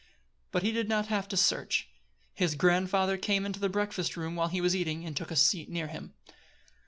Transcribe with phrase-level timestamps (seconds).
[0.51, 1.87] But he did not have to search.
[2.33, 5.69] His grandfather came into the breakfast room while he was eating, and took a seat
[5.69, 6.15] near him.